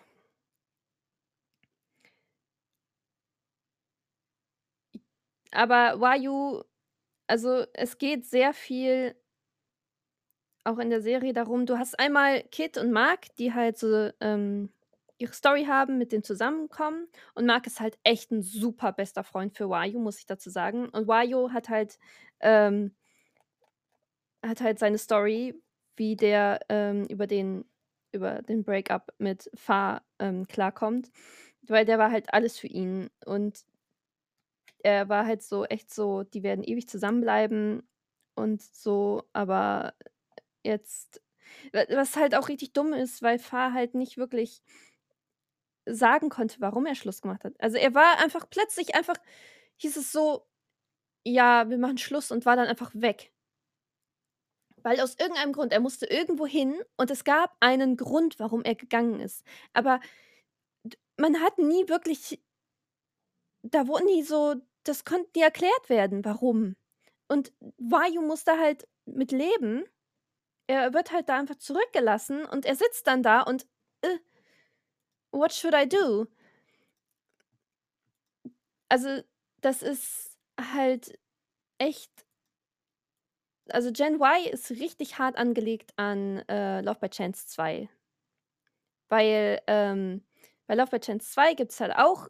[5.54, 6.64] Aber Wayu
[7.28, 9.16] also, es geht sehr viel
[10.66, 14.70] auch in der Serie darum du hast einmal Kid und Mark, die halt so, ähm,
[15.18, 19.56] ihre Story haben, mit dem Zusammenkommen und Mark ist halt echt 'n super bester Freund
[19.58, 20.90] für Wayu, muss ich dazu sagen.
[20.90, 21.98] Und Wayu hat halt,
[22.42, 22.94] ähm
[24.44, 25.54] hat halt seine Story,
[25.96, 27.66] wie der, ähm, über den
[28.12, 31.12] über den Break-up mit Fa, ähm, klarkommt,
[31.64, 33.66] weil der war halt alles für ihn und
[34.84, 37.84] er war halt so echt so, die werden ewig zusammenbleiben
[38.36, 39.94] und so, aber
[40.64, 41.22] jetzt
[41.74, 44.60] wa was halt auch richtig dumm ist, weil Fa halt nicht wirklich
[45.88, 47.54] sagen konnte, warum er Schluss gemacht hat.
[47.60, 49.16] Also, er war einfach plötzlich einfach
[49.78, 50.46] hieß es so:
[51.26, 53.31] „Ja, wir machen Schluss“ und war dann einfach weg.
[54.84, 58.76] Weil aus irgendeinem Grund er musste irgendwo hin und es gab einen Grund, warum er
[58.76, 59.44] gegangen ist.
[59.74, 60.00] Aber
[61.18, 62.40] man hat nie wirklich
[63.64, 66.76] da wurde nie so das konnte nie erklärt werden, warum.
[67.28, 69.86] Und Wayu muss da halt mit leben.
[70.68, 73.68] Er wird halt da einfach zurückgelassen und er sitzt dann da und,
[74.02, 74.18] äh
[75.32, 76.28] what should I do?
[78.90, 79.22] Also,
[79.62, 81.18] das ist halt
[81.80, 82.12] echt
[83.74, 87.90] also, Gen Y ist richtig hart angelegt an, äh, Love by Chance 2.
[89.12, 90.24] Weil, ähm,
[90.68, 92.30] bei Love by Chance 2 gibt's halt auch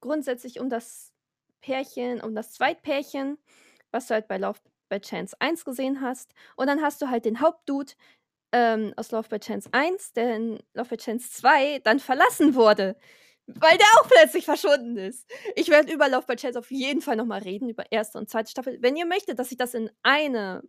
[0.00, 1.12] grundsätzlich um das
[1.60, 3.38] Pärchen um das Zweitpärchen,
[3.92, 6.32] was du halt bei Love by Chance 1 gesehen hast.
[6.56, 7.92] Und dann hast du halt den Hauptdude,
[8.52, 12.96] ähm, aus Love by Chance 1, der in Love by Chance 2 dann verlassen wurde,
[13.46, 15.28] weil der auch plötzlich verschwunden ist.
[15.56, 18.18] Ich werde über Love by Chance auf jeden Fall noch mal reden, über 1.
[18.18, 18.46] und 2.
[18.46, 18.78] Staffel.
[18.82, 20.62] Wenn ihr möchtet, dass ich das in eine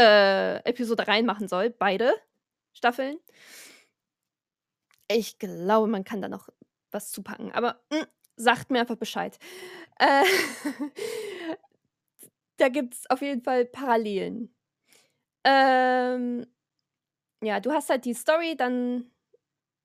[0.00, 2.14] äh, Episode reinmachen soll, beide
[2.72, 3.18] Staffeln
[5.10, 6.48] ich glaube, man kann da noch
[6.90, 8.04] was zupacken, aber, hm,
[8.36, 9.38] sagt mir einfach Bescheid.
[9.98, 10.24] Äh,
[12.56, 14.54] da gibt's auf jeden Fall Parallelen.
[15.44, 16.46] Ähm,
[17.42, 19.10] ja, du hast halt die Story dann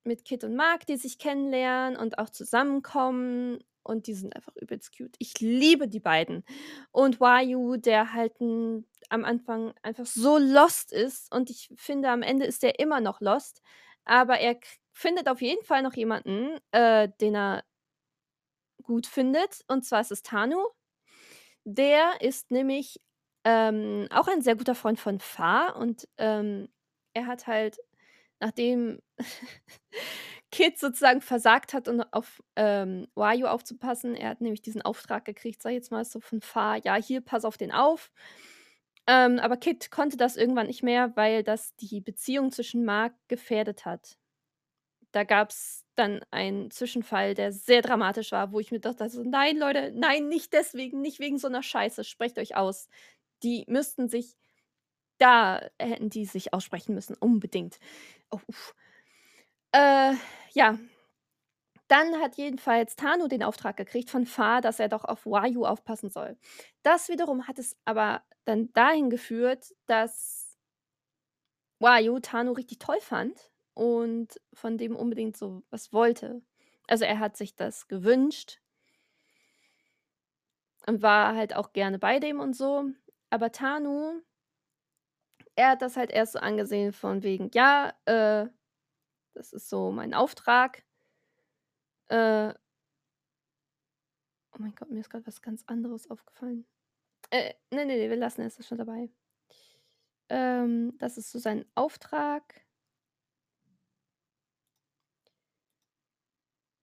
[0.05, 4.97] mit Kid und Mark, die sich kennenlernen und auch zusammenkommen und die sind einfach übelst
[4.97, 5.15] cute.
[5.19, 6.43] Ich liebe die beiden.
[6.91, 12.21] Und Wayu, der halt 'n am Anfang einfach so lost ist und ich finde, am
[12.21, 13.61] Ende ist er immer noch lost,
[14.05, 14.57] aber er
[14.93, 17.63] findet auf jeden Fall noch jemanden, äh, den er
[18.83, 20.57] gut findet, und zwar ist es Tanu.
[21.65, 22.99] Der ist nämlich,
[23.43, 26.69] ähm, auch ein sehr guter Freund von Fa und, ähm,
[27.13, 27.77] er hat halt,
[28.39, 29.01] nachdem
[30.51, 35.61] Kid sozusagen versagt hat und auf, ähm, Wayu aufzupassen er hat nämlich diesen Auftrag gekriegt,
[35.61, 38.11] sage ich jetzt mal so von Fa: „Ja, hier, pass auf den auf.“
[39.07, 43.85] Ähm, aber Kid konnte das irgendwann nicht mehr, weil das die Beziehung zwischen Mark gefährdet
[43.85, 44.17] hat.
[45.11, 49.57] Da gab's dann einen Zwischenfall, der sehr dramatisch war, wo ich mir dachte so: „Nein,
[49.57, 52.89] Leute, nein, nicht deswegen, nicht wegen so 'ner Scheiße, sprecht euch aus.“
[53.43, 54.35] Die müssten sich
[55.19, 57.79] da hätten die sich aussprechen müssen, unbedingt.
[58.31, 58.73] Oh, uff.
[59.73, 60.13] Äh,
[60.53, 60.77] ja.
[61.87, 66.09] Dann hat jedenfalls Tanu den Auftrag gekriegt von Fa, dass er doch auf Wayu aufpassen
[66.09, 66.37] soll.
[66.83, 70.57] Das wiederum hat es aber dann dahin geführt, dass
[71.79, 76.41] Wayu Tanu richtig toll fand und von dem unbedingt so was wollte.
[76.87, 78.59] Also, er hat sich das gewünscht
[80.87, 82.85] und war halt auch gerne bei dem und so.
[83.29, 84.21] Aber Tanu
[85.55, 88.47] er hat das halt erst so angesehen von wegen: „Ja, äh,
[89.35, 90.83] das ist so mein Auftrag.“
[92.09, 92.53] Äh
[94.57, 96.65] Oh mein Gott, mir ist grad was ganz anderes aufgefallen.
[97.29, 99.09] Äh, ne, ne, ne, wir lassen es, ist schon dabei.
[100.29, 102.65] Ähm, das ist so sein Auftrag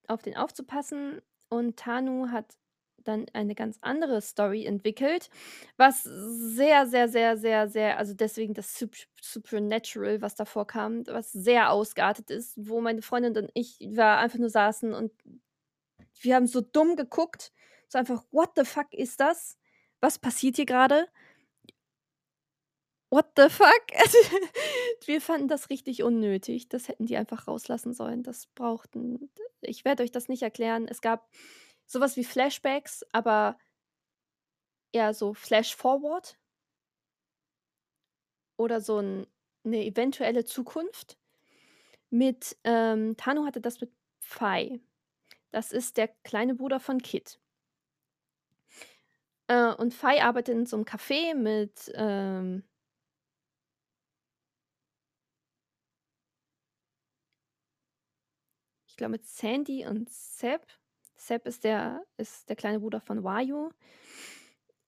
[0.06, 2.58] auf den aufzupassen und Tanu hat
[3.04, 5.30] dann eine ganz andere Story entwickelt,
[5.76, 11.32] was sehr, sehr, sehr, sehr, sehr also deswegen das Sup Supernatural, was da vorkam, was
[11.32, 15.12] sehr ausgeartet ist, wo meine Freundin und ich wir einfach nur saßen und
[16.20, 17.52] wir haben so dumm geguckt,
[17.88, 19.58] so einfach: „What the fuck ist das?
[20.00, 21.06] Was passiert hier grade?“
[23.10, 23.84] What the fuck?
[25.06, 26.68] Wir fanden das richtig unnötig.
[26.70, 28.22] Das hätten die einfach rauslassen sollen.
[28.22, 30.88] Das brauchten ich werde euch das nicht erklären.
[30.88, 31.28] Es gab
[31.92, 33.56] so was wie Flashbacks, aber
[34.94, 36.36] eher so Flash Forward
[38.60, 39.26] oder so 'n
[39.64, 41.16] 'ne eventuelle Zukunft
[42.10, 44.80] mit ähm, Tanu hatte das mit Fei.
[45.52, 47.38] Das ist der kleine Bruder von Kid.
[49.50, 52.62] Äh, und Fei arbeitet in so 'nem Café mit, ähm
[58.88, 60.66] ich glaube mit Sandy und Seb.
[61.24, 63.70] Seb ist der ist der kleine Bruder von Wayu.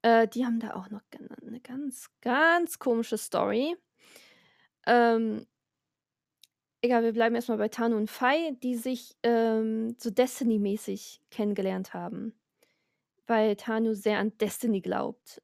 [0.04, 3.74] Äh, die haben da auch noch g 'ne ganz, ganz komische Story.
[4.86, 5.46] Ähm
[6.84, 11.94] egal, wir bleiben erst mal bei Tanu und Fei, die sich, ähm, so Destiny-mäßig kennengelernt
[11.94, 12.34] haben,
[13.26, 15.40] weil Tanu sehr an Destiny glaubt.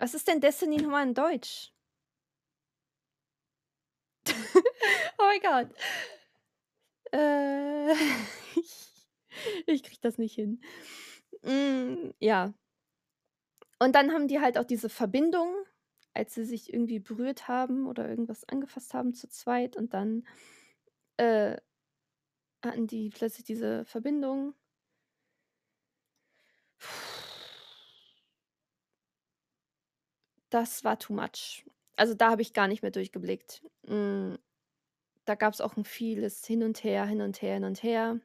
[0.00, 1.70] Was ist denn Destiny noch mal in Deutsch?
[5.18, 5.68] Oh mein Gott.
[7.12, 7.94] Äh,
[9.66, 10.60] ich kriege das nicht hin.
[11.44, 12.54] Hm, ja.
[13.78, 15.54] Und dann haben die halt auch diese Verbindung,
[16.14, 20.26] als sie sich irgendwie berührt haben oder irgendwas angefasst haben zu zweit und dann,
[21.18, 21.56] äh,
[22.64, 24.54] hatten die plötzlich diese Verbindung.
[30.50, 31.64] Das war too much.
[31.96, 33.62] Also, da habe ich gar nicht mehr durchgeblickt.
[33.86, 34.38] Hm,
[35.26, 38.20] da gab's auch 'n vieles hin und her, hin und her, hin und her.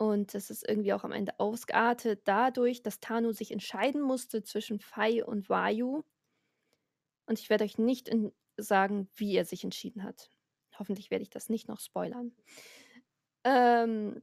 [0.00, 4.80] Und das ist irgendwie auch am Ende ausgeartet dadurch, dass Tanu sich entscheiden musste zwischen
[4.80, 6.04] Fei und Wayu.
[7.28, 10.30] Und ich werde euch nicht in sagen, wie er sich entschieden hat.
[10.78, 12.32] Hoffentlich werde ich das nicht noch spoilern.
[13.44, 14.22] Ähm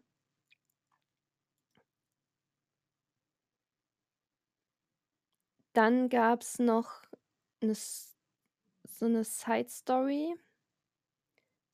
[5.75, 7.03] Dann gab's noch
[7.61, 8.17] 'ne S
[8.85, 10.35] so 'ne Side Story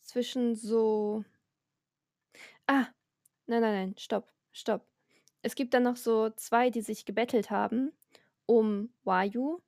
[0.06, 1.24] zwischen so
[2.70, 2.94] ah,
[3.48, 4.86] nein, nein, nein, stopp, stopp.
[5.42, 7.92] Es gibt dann noch so 2, die sich gebettelt haben
[8.46, 9.62] um Wayu,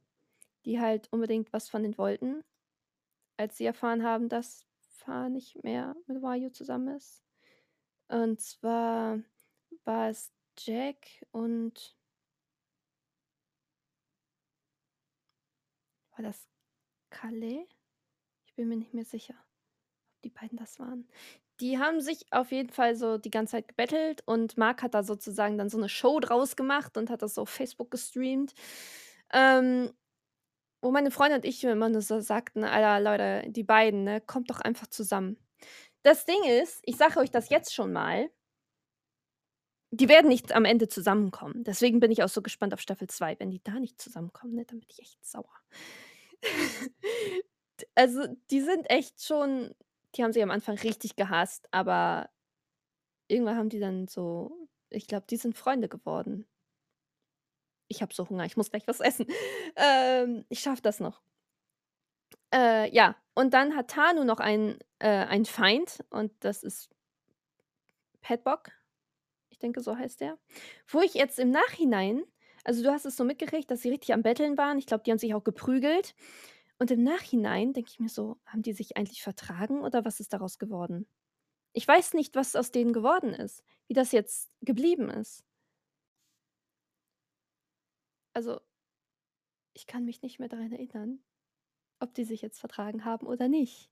[0.66, 2.44] die halt unbedingt was von denen wollten,
[3.38, 7.24] als sie erfahren haben, dass Fa nicht mehr mit Wayu zusammen ist.
[8.08, 9.20] Und zwar
[9.84, 11.98] war es Jack und
[16.12, 16.48] war das
[17.10, 17.68] Calais?
[18.46, 19.36] Ich bin mir nicht mehr sicher,
[20.16, 21.08] ob die beiden das waren.
[21.62, 25.04] Die haben sich auf jeden Fall so die ganze Zeit gebettelt und Mark hat da
[25.04, 28.54] sozusagen dann so 'ne Show draus gemacht und hat das auf Facebook gestreamt.
[29.34, 29.91] Ähm,
[30.82, 34.50] wo meine Freundin und ich immer nur so sagten: „Alter, Leute, die beiden, ne, kommt
[34.52, 35.38] doch einfach zusammen.“
[36.04, 38.30] Das Ding ist, ich sage euch das jetzt schon mal
[39.91, 41.63] die werden nicht am Ende zusammenkommen.
[41.63, 43.36] Deswegen bin ich auch so gespannt auf Staffel 2.
[43.39, 45.46] Wenn die da nicht zusammenkommen, ne, dann bin ich echt sauer.
[47.96, 49.76] Also, die sind echt schon
[50.15, 52.30] die haben sich am Anfang richtig gehasst, aber
[53.28, 56.47] irgendwann haben die dann so ich glaube, die sind Freunde geworden.
[57.88, 59.28] Ich habe so Hunger, ich muss gleich was essen.
[59.78, 61.21] Ähm, ich schaffe das noch.
[62.54, 66.89] Äh, ja, und dann hat Tanu noch einen äh, Feind und das ist
[68.21, 68.71] Padbock.
[69.49, 70.38] Ich denke, so heißt der.
[70.88, 72.23] Wo ich jetzt im Nachhinein
[72.65, 74.80] also, du hast es so mitgekriegt, dass sie richtig am Betteln waren.
[74.80, 76.15] Ich glaube, die haben sich auch geprügelt.
[76.80, 80.34] Und im Nachhinein denke ich mir so: „Haben die sich eigentlich vertragen oder was ist
[80.34, 81.08] daraus geworden?“
[81.74, 85.44] Ich weiß nicht, was aus denen geworden ist, wie das jetzt geblieben ist.
[88.36, 88.62] Also
[89.74, 91.20] ich kann mich nicht mehr daran erinnern,
[92.00, 93.92] ob die sich jetzt vertragen haben oder nicht.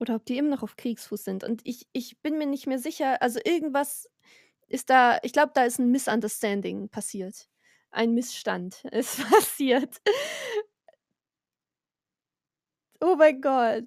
[0.00, 1.44] Oder ob die immer noch auf Kriegsfuß sind.
[1.44, 4.10] Und ich ich bin mir nicht mehr sicher also, irgendwas
[4.68, 7.48] ist da ich glaube, da ist 'n Misunderstanding passiert.
[7.92, 9.98] Ein Missstand ist passiert.
[13.02, 13.86] Oh mein Gott.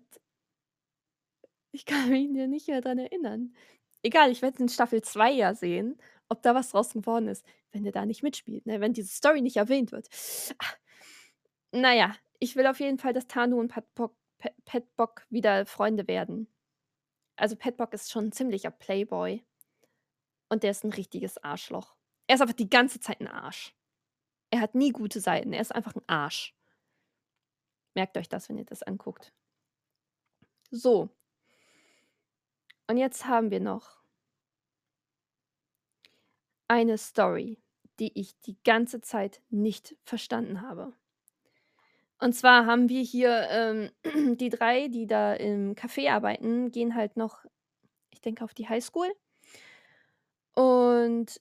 [1.75, 3.53] Ich kann mich da nicht mehr dran erinnern.
[4.03, 5.97] Egal, ich werde in Staffel 2 ja sehen,
[6.29, 8.79] ob da was draus geworden ist, wenn der da nicht mitspielt, ne?
[8.79, 10.07] Wenn diese Story nicht erwähnt wird.
[10.59, 10.65] Ah,
[11.73, 16.07] na ja, ich will auf jeden Fall, dass Tanu und Patbock Pe Petbock wieder Freunde
[16.07, 16.47] werden.
[17.37, 19.43] Also, Petbock ist schon 'n ziemlicher Playboy
[20.51, 21.95] und der ist 'n richtiges Arschloch.
[22.27, 23.73] Er ist einfach die ganze Zeit 'n Arsch.
[24.51, 25.53] Er hat nie gute Seiten.
[25.53, 26.53] Er ist einfach 'n Arsch.
[27.95, 29.31] Merkt euch das, wenn ihr das anguckt.
[30.71, 31.09] So.
[32.89, 34.03] Und jetzt haben wir noch
[36.67, 37.59] eine Story,
[37.99, 40.93] die ich die ganze Zeit nicht verstanden habe.
[42.19, 43.91] Und zwar haben wir hier, ähm,
[44.37, 47.45] die 3, die da im Café arbeiten, gehen halt noch,
[48.11, 49.11] ich denke, auf die Highschool.
[50.55, 51.39] Und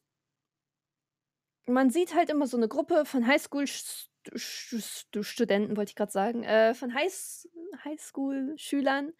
[1.67, 3.67] man sieht halt immer so 'ne Gruppe von Highschool
[4.37, 7.49] St Stu Studenten, wollte ich grad sagen, äh, von Highs
[7.85, 9.13] Highschool-Schülern.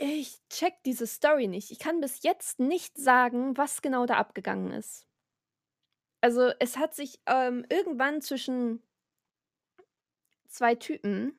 [0.00, 1.70] Ich checke diese Story nicht.
[1.72, 5.06] Ich kann bis jetzt nicht sagen, was genau da abgegangen ist.
[6.20, 8.82] Also, es hat sich, ähm, irgendwann zwischen
[10.48, 11.38] 2 Typen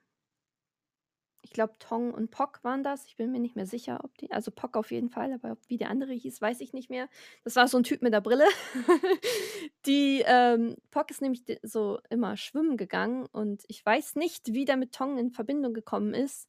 [1.50, 3.06] ich glaube, Tong und Pock waren das.
[3.08, 5.78] Ich bin mir nicht mehr sicher, ob die also, Pock auf jeden Fall, aber wie
[5.78, 7.10] der andere hieß, weiß ich nicht mehr.
[7.44, 8.46] Das war so 'n Typ mit 'ner Brille.
[9.88, 14.78] Die, ähm Pock ist nämlich so immer schwimmen gegangen und ich weiß nicht, wie der
[14.78, 16.46] mit Tong in Verbindung gekommen ist.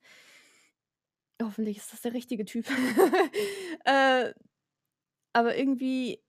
[1.43, 2.67] Hoffentlich ist das der richtige Typ.
[3.85, 4.35] Äh,
[5.33, 6.23] aber irgendwie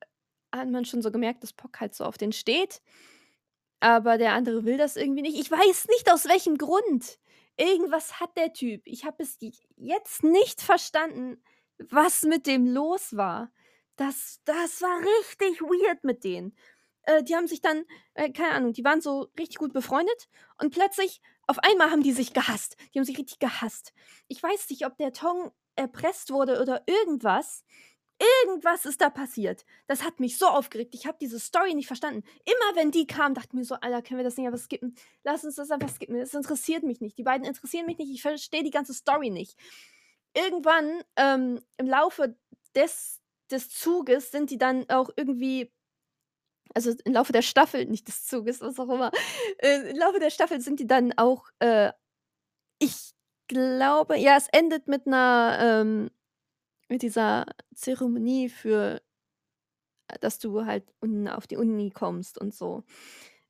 [0.55, 2.81] hat man schon so gemerkt, dass Pock halt so auf den steht,
[3.81, 5.39] aber der andere will das irgendwie nicht.
[5.39, 7.17] Ich weiß nicht, aus welchem Grund.
[7.57, 8.81] Irgendwas hat der Typ.
[8.85, 11.43] Ich habe j jetzt nicht verstanden,
[11.77, 13.51] was mit dem los war.
[13.97, 16.55] Das das war richtig weird mit denen.
[17.03, 20.71] Äh, die haben sich dann äh, keine Ahnung, die waren so richtig gut befreundet und
[20.73, 22.77] plötzlich auf einmal haben die sich gehasst.
[22.93, 23.93] Die haben sich richtig gehasst.
[24.27, 27.63] Ich weiß nicht, ob der Tong erpresst wurde oder irgendwas.
[28.21, 29.65] Irgendwas ist da passiert.
[29.87, 30.93] Das hat mich so aufgeregt.
[30.93, 32.23] Ich habe diese Story nicht verstanden.
[32.45, 34.95] Immer wenn die kamen, dachte ich mir so: „Alter, können wir das nicht einfach skippen?
[35.23, 36.15] Lass uns das einfach skippen.
[36.17, 37.17] Es interessiert mich nicht.
[37.17, 38.11] Die beiden interessieren mich nicht.
[38.11, 39.57] Ich verstehe die ganze Story nicht.“
[40.35, 42.35] Irgendwann, ähm, im Laufe
[42.75, 43.17] des
[43.51, 45.69] des Zuges sind die dann auch irgendwie
[46.75, 49.11] also, im Laufe der Staffel, nicht des Zuges, was auch immer.
[49.59, 51.91] Äh, im Laufe der Staffel sind die dann auch, äh
[52.79, 53.13] ich
[53.49, 56.11] glaube ja, es endet mit 'ner ähm,
[56.91, 59.01] mit dieser Zeremonie für
[60.09, 60.83] äh, dass du halt
[61.29, 62.83] auf die Uni kommst und so.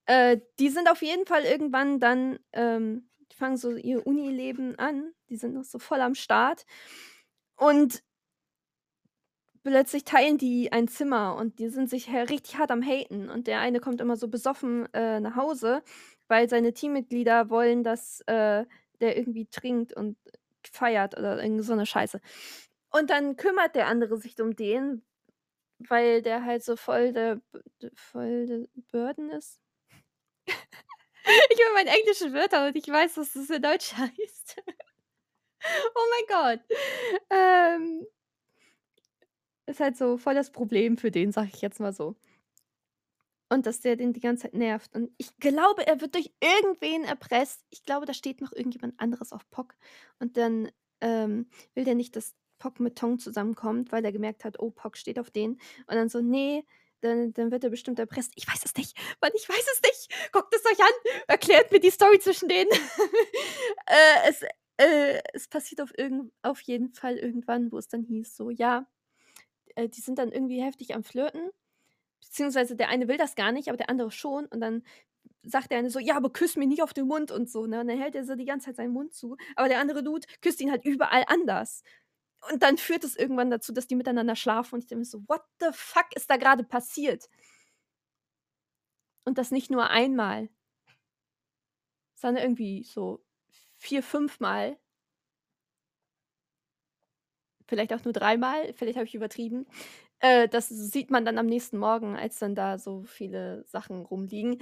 [0.05, 5.13] Äh, die sind auf jeden Fall irgendwann dann ähm, die fangen so ihr Unileben an.
[5.29, 6.65] Die sind noch so voll am Start
[7.57, 8.03] und
[9.63, 13.59] plötzlich teilen die ein Zimmer und die sind sich richtig hart am haten und der
[13.59, 15.83] eine kommt immer so besoffen, äh, nach Hause,
[16.27, 18.65] weil seine Teammitglieder wollen, dass, äh,
[19.01, 20.17] der irgendwie trinkt und
[20.71, 22.19] feiert oder irgend so 'ne Scheiße.
[22.91, 25.03] Und dann kümmert der andere sich um den,
[25.79, 27.41] weil der halt so voll der
[27.95, 29.59] voll der Burden ist.
[31.51, 34.55] Ich höre meine englischen Wörter und ich weiß, was das in Deutsch heißt.
[35.95, 36.77] Oh mein Gott.
[37.29, 38.07] Ähm
[39.67, 42.15] ist halt so voll das Problem für den, sage ich jetzt mal so.
[43.49, 44.95] Und dass der den die ganze Zeit nervt.
[44.95, 47.65] Und ich glaube, er wird durch irgendwen erpresst.
[47.69, 49.75] Ich glaube, da steht noch irgendjemand anderes auf Pock.
[50.19, 54.59] Und dann, ähm, will der nicht, dass Pock mit Tong zusammenkommt, weil er gemerkt hat:
[54.59, 55.53] „Oh, Pock steht auf den.“
[55.87, 56.63] Und dann so: „Ne,
[57.01, 58.97] dann dann wird er bestimmt erpresst.“ Ich weiß es nicht.
[59.21, 60.31] Mann, ich weiß es nicht.
[60.33, 60.93] Guckt es euch an.
[61.27, 62.69] Erklärt mir die Story zwischen denen.
[63.87, 64.41] Äh, es
[64.77, 65.91] äh, es passiert auf
[66.43, 68.87] auf jeden Fall irgendwann, wo es dann hieß so, ja,
[69.75, 71.49] äh, die sind dann irgendwie heftig am Flirten,
[72.21, 74.45] beziehungsweise der eine will das gar nicht, aber der andere schon.
[74.47, 74.83] Und dann
[75.43, 77.81] sagt der eine so: „Ja, aber küss mich nicht auf den Mund“ und so, ne?
[77.81, 80.27] Und dann hält er so die ganze Zeit seinen Mund zu, aber der andere Dude
[80.41, 81.83] küsst ihn halt überall anders.
[82.49, 85.23] Und dann führt es irgendwann dazu, dass die miteinander schlafen und ich denke mir so:
[85.27, 87.29] „What the fuck ist da grade passiert?“
[89.25, 90.49] Und das nicht nur einmal.
[92.15, 93.21] Sondern irgendwie so
[93.77, 94.77] 4, 5 Mal.
[97.67, 99.65] Vielleicht auch nur dreimal, vielleicht habe ich übertrieben.
[100.19, 104.61] Äh, das sieht man dann am nächsten Morgen, als dann da so viele Sachen rumliegen.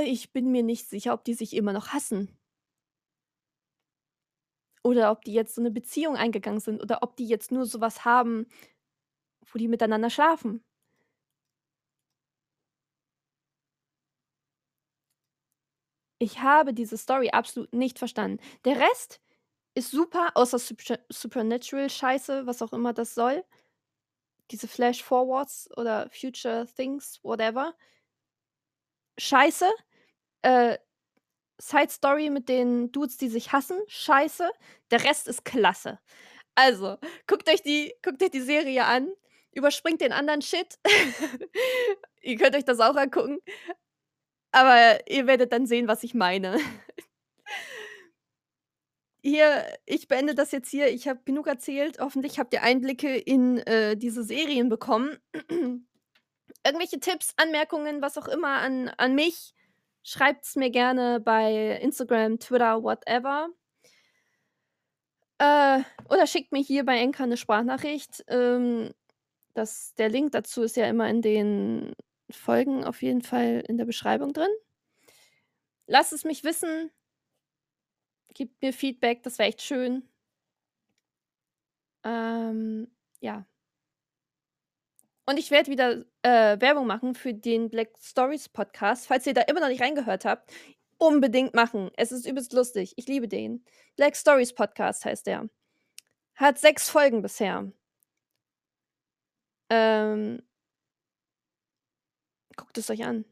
[0.00, 2.28] Ich bin mir nicht sicher, ob die sich immer noch hassen.
[4.86, 7.80] Oder ob die jetzt so 'ne Beziehung eingegangen sind oder ob die jetzt nur so
[7.80, 8.46] was haben,
[9.52, 10.62] wo die miteinander schlafen.
[16.20, 18.38] Ich habe diese Story absolut nicht verstanden.
[18.64, 19.20] Der Rest
[19.74, 20.58] ist super, außer
[21.10, 23.44] Supernatural-Scheiße, was auch immer das soll.
[24.50, 27.74] Diese Flash-Forwards oder Future Things, whatever.
[29.18, 29.66] Scheiße.
[30.42, 30.78] Äh
[31.60, 34.50] Side Story mit den Dudes, die sich hassen, scheiße.
[34.90, 35.98] Der Rest ist klasse.
[36.54, 39.08] Also, guckt euch die guckt euch die Serie an,
[39.52, 40.78] überspringt den anderen Shit.
[42.22, 43.38] Ihr könnt euch das auch angucken.
[44.52, 46.60] Aber ihr werdet dann sehen, was ich meine.
[49.22, 50.88] Hier, ich beende das jetzt hier.
[50.92, 51.98] Ich habe genug erzählt.
[51.98, 55.16] Hoffentlich habt ihr Einblicke in, äh, diese Serien bekommen.
[56.66, 59.54] Irgendwelche Tipps, Anmerkungen, was auch immer an an mich,
[60.04, 63.48] schreibt's mir gerne bei Instagram, Twitter, whatever.
[65.40, 68.24] Äh, oder schickt mir hier bei Anchor 'ne Sprachnachricht.
[68.28, 68.90] Ähm,
[69.54, 71.94] das der Link dazu ist ja immer in den
[72.30, 74.48] Folgen auf jeden Fall in der Beschreibung drin.
[75.88, 76.90] Lasst es mich wissen.
[78.36, 80.08] Gebt mir Feedback, das wäre echt schön.
[82.04, 82.88] Ähm,
[83.20, 83.46] ja.
[85.26, 89.06] Und ich werde wieder, äh, Werbung machen für den Black Stories Podcast.
[89.06, 90.52] Falls ihr da immer noch nicht reingehört habt,
[90.98, 91.90] unbedingt machen.
[91.96, 92.92] Es ist übelst lustig.
[92.96, 93.64] Ich liebe den.
[93.96, 95.48] Black Stories Podcast heißt der.
[96.34, 97.72] Hat 6 Folgen bisher.
[99.70, 100.42] Ähm
[102.56, 103.24] guckt es euch an.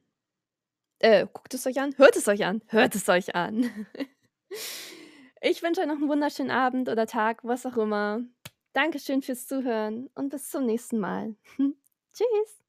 [0.99, 1.95] Äh, guckt es euch an?
[1.97, 2.63] Hört es euch an.
[2.69, 3.71] Hört es euch an.
[5.45, 8.21] Ich wünsche euch noch 'n wunderschönen Abend oder Tag, was auch immer.
[8.75, 11.35] Dankeschön fürs Zuhören und bis zum nächsten Mal.
[12.13, 12.62] Tschüss.